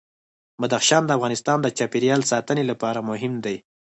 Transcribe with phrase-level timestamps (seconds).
[0.61, 3.57] بدخشان د افغانستان د چاپیریال ساتنې لپاره مهم دي.